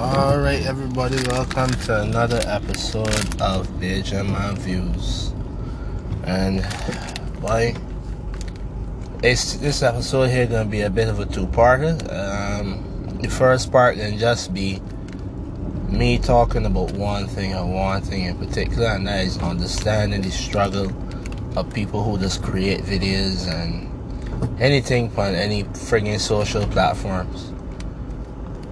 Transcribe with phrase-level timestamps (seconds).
[0.00, 3.06] Alright, everybody, welcome to another episode
[3.38, 5.34] of Bajan Man Views.
[6.24, 6.62] And,
[7.42, 7.74] boy,
[9.22, 12.00] it's, this episode here gonna be a bit of a two-parter.
[12.10, 14.80] Um, the first part can just be
[15.86, 20.30] me talking about one thing or one thing in particular, and that is understanding the
[20.30, 20.90] struggle
[21.58, 23.86] of people who just create videos and
[24.62, 27.52] anything on any frigging social platforms.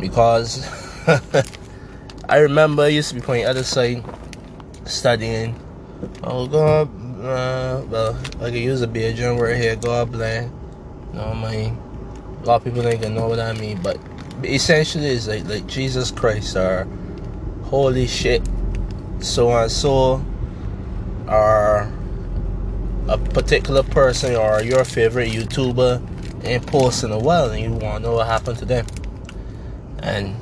[0.00, 0.66] Because
[2.28, 4.04] I remember I used to be playing other side
[4.84, 5.58] studying.
[6.22, 6.88] Oh God,
[7.24, 10.48] uh, well, I could use a Bajan word here, God bless.
[11.12, 13.98] No, my a lot of people ain't gonna know what I mean, but
[14.44, 16.86] essentially it's like like Jesus Christ or
[17.64, 18.42] holy shit,
[19.18, 20.24] so and so,
[21.26, 21.92] or
[23.08, 28.14] a particular person or your favorite YouTuber ain't posting a while and you wanna know
[28.14, 28.86] what happened to them.
[29.98, 30.41] And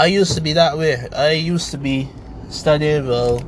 [0.00, 0.96] I used to be that way.
[1.14, 2.08] I used to be
[2.48, 3.40] studying well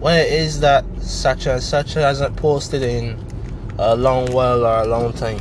[0.00, 3.22] where is that such and such hasn't posted in
[3.76, 5.40] a long while or a long time.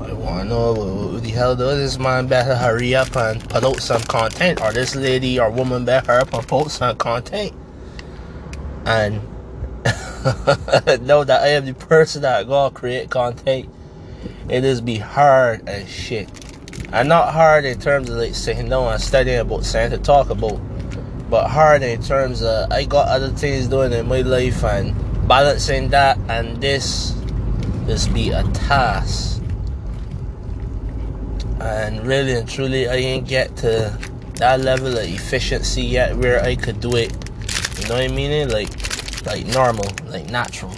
[0.00, 3.80] I wanna know what the hell does this man better hurry up and put out
[3.80, 7.52] some content or this lady or woman better hurry up and post some content.
[8.84, 9.20] And
[11.04, 13.68] know that I am the person that gonna create content.
[14.48, 16.30] It is be hard as shit.
[16.92, 20.30] And not hard in terms of like sitting down and studying about something to talk
[20.30, 20.58] about
[21.30, 24.94] but hard in terms of I got other things doing in my life and
[25.28, 27.14] balancing that and this
[27.84, 29.42] this be a task.
[31.60, 33.98] And really and truly I ain't get to
[34.36, 37.12] that level of efficiency yet where I could do it.
[37.78, 38.48] You know what I mean?
[38.48, 38.70] Like
[39.26, 40.72] like normal, like natural.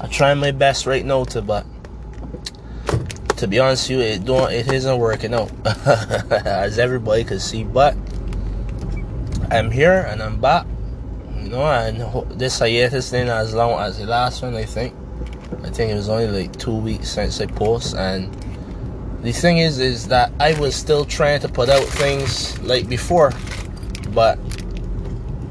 [0.00, 1.66] I try my best right now to but
[3.42, 5.50] to be honest with you, it don't it isn't working out.
[6.46, 7.96] As everybody can see, but
[9.50, 10.64] I'm here and I'm back.
[11.40, 14.94] You know, and this hiatus thing as long as the last one, I think.
[15.64, 18.32] I think it was only like two weeks since I post, and
[19.22, 23.32] the thing is, is that I was still trying to put out things like before,
[24.10, 24.38] but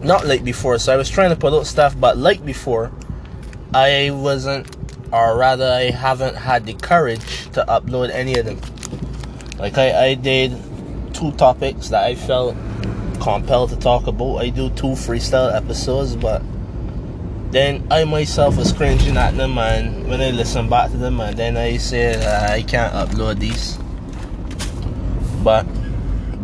[0.01, 0.79] not like before.
[0.79, 2.89] So I was trying to put out stuff, but like before,
[3.73, 4.80] I wasn't,
[5.11, 8.59] or rather, I haven't had the courage to upload any of them.
[9.59, 10.57] Like I, I did
[11.13, 12.55] two topics that I felt
[13.19, 14.37] compelled to talk about.
[14.37, 16.41] I do two freestyle episodes, but
[17.51, 21.37] then I myself was cringing at them, and when I listen back to them, and
[21.37, 23.77] then I say uh, I can't upload these.
[25.43, 25.65] But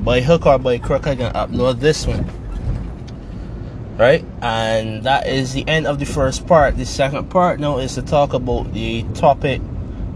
[0.03, 2.29] by hook or by crook, I can upload this one.
[3.97, 4.25] Right?
[4.41, 6.77] And that is the end of the first part.
[6.77, 9.61] The second part now is to talk about the topic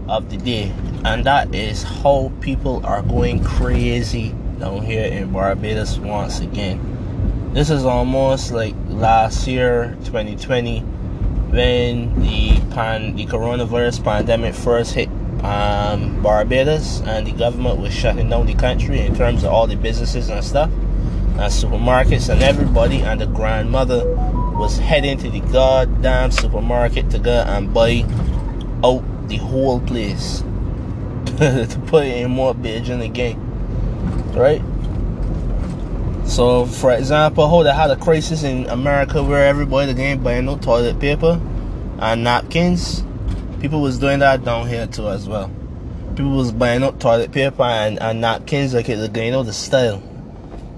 [0.08, 0.72] of the day,
[1.04, 7.50] and that is how people are going crazy down here in Barbados once again.
[7.52, 15.08] This is almost like last year, 2020, when the pan the coronavirus pandemic first hit
[15.42, 19.76] um, Barbados, and the government was shutting down the country in terms of all the
[19.76, 20.70] businesses and stuff,
[21.32, 24.04] and supermarkets and everybody, and the grandmother
[24.56, 28.04] was heading to the goddamn supermarket to go and buy
[28.84, 30.40] out the whole place
[31.38, 33.48] to put it in more Bajan again
[34.34, 34.62] right?
[36.26, 40.56] So, for example, how they had a crisis in America where everybody again buying no
[40.56, 41.40] toilet paper
[41.98, 43.02] and napkins.
[43.60, 45.50] People was doing that down here too as well.
[46.16, 50.02] People was buying up toilet paper and, and napkins like it's you know the style.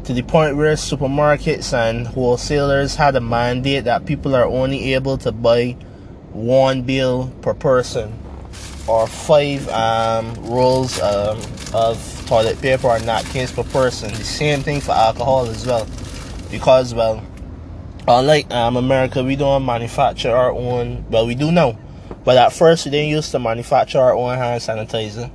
[0.04, 5.16] To the point where supermarkets and wholesalers had a mandate that people are only able
[5.16, 5.78] to buy
[6.32, 8.12] one bill per person
[8.86, 11.40] or five um, rolls um,
[11.72, 14.12] of toilet paper or napkins per person.
[14.12, 15.86] The same thing for alcohol as well,
[16.50, 17.24] because well,
[18.06, 21.06] unlike um, America, we don't manufacture our own.
[21.08, 21.78] Well, we do now,
[22.24, 25.30] but at first we didn't used to manufacture our own hand sanitizer,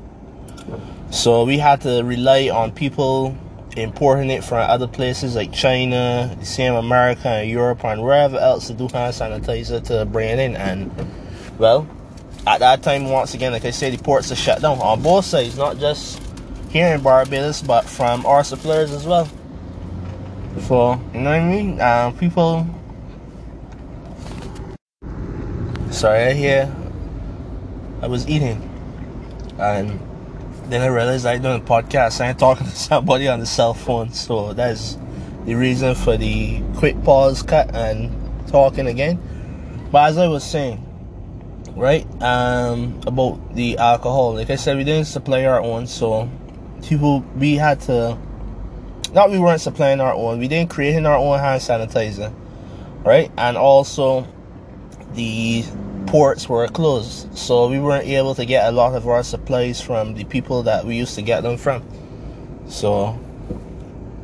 [1.10, 3.36] so we had to rely on people
[3.78, 8.74] importing it from other places like China, same America and Europe and wherever else to
[8.74, 10.92] do hand sanitizer to bring in and
[11.58, 11.88] well
[12.48, 15.26] at that time, once again, like I said, the ports are shut down on both
[15.26, 16.22] sides, not just
[16.70, 19.30] here in Barbados, but from our suppliers as well.
[20.62, 21.82] So, you know what I mean?
[21.82, 22.68] Um, people.
[25.92, 26.76] Sorry, I hear.
[28.02, 28.58] I was eating,
[29.60, 30.00] and
[30.70, 32.22] then I realized I doing a podcast.
[32.22, 34.98] I ain't talking to somebody on the cell phone, so that's
[35.46, 38.12] the reason for the quick pause, cut, and
[38.48, 39.20] talking again.
[39.92, 40.86] But as I was saying,
[41.76, 42.06] right?
[42.22, 44.36] Um, about the alcohol.
[44.36, 46.30] Like I said, we didn't supply our own, so
[46.84, 48.18] people we had to
[49.14, 52.34] not we weren't supplying our own, we didn't create our own hand sanitizer,
[53.04, 53.32] right?
[53.38, 54.28] And also
[55.14, 55.64] the
[56.10, 60.16] ports were closed, so we weren't able to get a lot of our supplies from
[60.16, 61.84] the people that we used to get them from.
[62.68, 63.20] So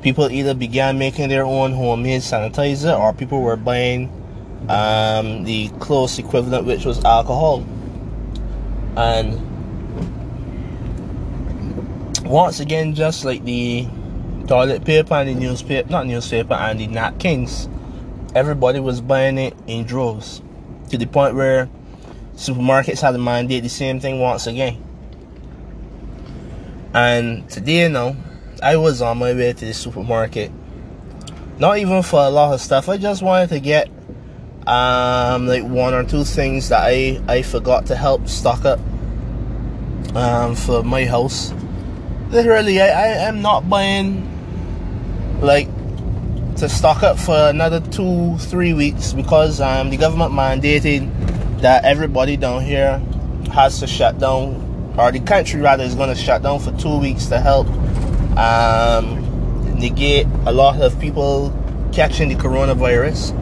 [0.01, 4.09] people either began making their own homemade sanitizer or people were buying
[4.67, 7.63] um, the close equivalent, which was alcohol.
[8.97, 9.39] And
[12.25, 13.87] once again, just like the
[14.47, 17.69] toilet paper and the newspaper, not newspaper, and the napkins,
[18.33, 20.41] everybody was buying it in droves
[20.89, 21.69] to the point where
[22.35, 24.81] supermarkets had to mandate the same thing once again.
[26.93, 28.15] And today, you know,
[28.61, 30.51] I was on my way to the supermarket.
[31.59, 32.89] Not even for a lot of stuff.
[32.89, 33.89] I just wanted to get
[34.67, 38.79] um, like one or two things that I, I forgot to help stock up
[40.15, 41.53] um, for my house.
[42.29, 44.31] Literally, I, I am not buying
[45.41, 45.67] like
[46.57, 51.09] to stock up for another two, three weeks because um, the government mandated
[51.61, 52.99] that everybody down here
[53.51, 56.97] has to shut down, or the country rather is going to shut down for two
[56.99, 57.67] weeks to help
[58.37, 61.53] um, negate a lot of people
[61.93, 63.33] catching the coronavirus.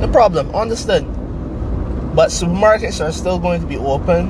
[0.00, 1.04] No problem, understood.
[2.14, 4.28] But supermarkets are still going to be open,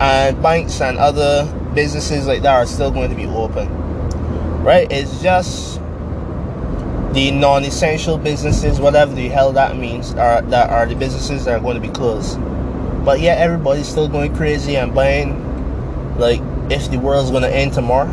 [0.00, 3.68] and banks and other businesses like that are still going to be open.
[4.62, 4.90] Right?
[4.90, 5.81] It's just
[7.12, 11.60] the non-essential businesses, whatever the hell that means, are that are the businesses that are
[11.60, 12.38] going to be closed.
[13.04, 17.74] But yeah, everybody's still going crazy and buying like if the world's going to end
[17.74, 18.10] tomorrow.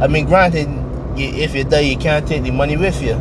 [0.00, 0.68] I mean, granted,
[1.16, 3.14] if you die, you can't take the money with you.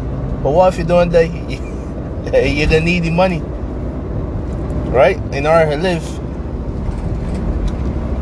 [0.44, 1.24] But what if you don't die?
[2.34, 3.42] You're gonna need the money,
[4.90, 5.18] right?
[5.34, 6.21] In order to live.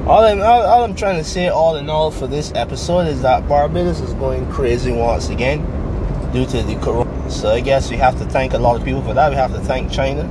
[0.09, 3.21] All I'm, all, all I'm trying to say, all in all, for this episode is
[3.21, 5.61] that Barbados is going crazy once again
[6.33, 7.29] due to the corona.
[7.29, 9.29] So I guess we have to thank a lot of people for that.
[9.29, 10.23] We have to thank China,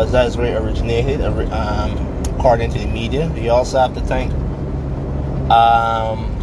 [0.00, 3.30] as that is where it originated, um, according to the media.
[3.36, 4.32] We also have to thank
[5.48, 6.34] um,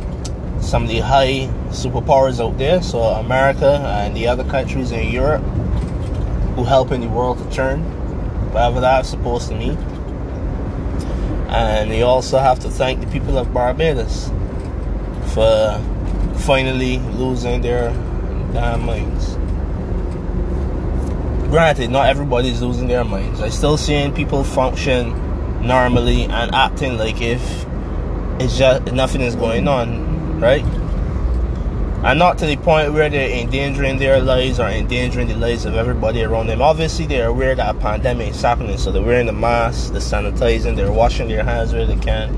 [0.62, 5.44] some of the high superpowers out there, so America and the other countries in Europe
[6.56, 7.81] who helping the world to turn,
[8.53, 9.77] whatever that's supposed to mean.
[11.51, 14.31] And we also have to thank the people of Barbados
[15.33, 15.81] for
[16.38, 17.89] finally losing their
[18.53, 19.36] damn minds.
[21.50, 23.42] Granted, not everybody's losing their minds.
[23.42, 25.09] I still seeing people function
[25.62, 27.65] normally and acting like if
[28.39, 30.63] it's just nothing is going on, right?
[32.03, 35.75] And not to the point where they're endangering their lives or endangering the lives of
[35.75, 36.59] everybody around them.
[36.59, 40.75] Obviously, they're aware that a pandemic is happening, so they're wearing the mask, they're sanitizing,
[40.75, 42.36] they're washing their hands where they can,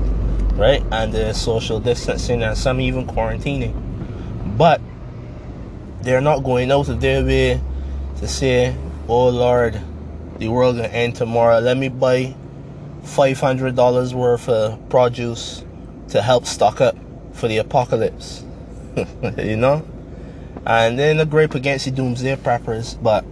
[0.56, 0.82] right?
[0.92, 3.74] And they're social distancing, and some even quarantining.
[4.58, 4.82] But
[6.02, 7.58] they're not going out of their way
[8.18, 8.76] to say,
[9.08, 9.80] "Oh Lord,
[10.38, 11.60] the world gonna end tomorrow.
[11.60, 12.34] Let me buy
[13.02, 15.64] five hundred dollars worth of produce
[16.08, 16.96] to help stock up
[17.32, 18.44] for the apocalypse."
[19.38, 19.86] you know?
[20.66, 23.24] And then the grape against the doomsday preppers, but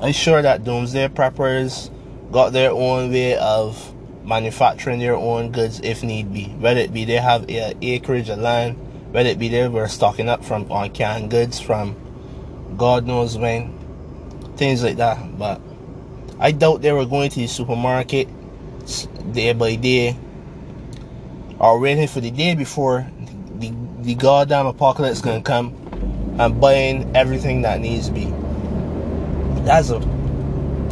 [0.00, 1.90] I'm sure that doomsday preppers
[2.30, 3.94] got their own way of
[4.24, 6.46] manufacturing their own goods if need be.
[6.46, 8.76] Whether it be they have a acreage of land,
[9.12, 11.96] whether it be they were stocking up from on canned goods from
[12.76, 13.78] God knows when,
[14.56, 15.38] things like that.
[15.38, 15.60] But
[16.38, 18.28] I doubt they were going to the supermarket
[19.32, 20.16] day by day
[21.58, 23.06] or waiting for the day before
[23.54, 23.72] the
[24.04, 25.74] the goddamn apocalypse gonna come
[26.38, 28.26] and buying everything that needs to be.
[29.64, 30.00] That's a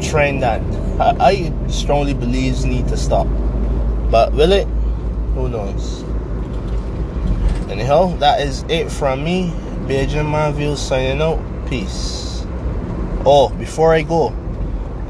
[0.01, 0.63] trend that
[0.99, 3.27] I, strongly believe need to stop.
[4.11, 4.67] But will it?
[5.35, 6.03] Who knows?
[7.71, 9.53] Anyhow, that is it from me.
[9.87, 11.41] Bajan Man Views signing out.
[11.69, 12.45] Peace.
[13.25, 14.29] Oh, before I go,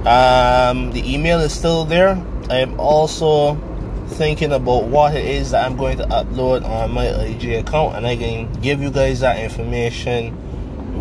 [0.06, 2.23] um, the email is still there.
[2.50, 3.54] I am also
[4.12, 8.07] thinking about what it is that I'm going to upload on my IG account, and
[8.07, 10.33] I can give you guys that information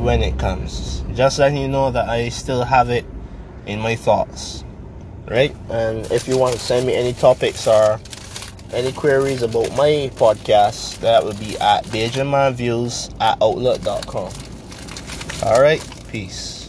[0.03, 1.03] when it comes.
[1.13, 3.05] Just letting you know that I still have it
[3.65, 4.63] in my thoughts,
[5.27, 5.55] right?
[5.69, 7.99] And if you want to send me any topics or
[8.73, 14.31] any queries about my podcast, that would be at BajanManViews at Outlook.com.
[15.43, 16.60] All right, peace.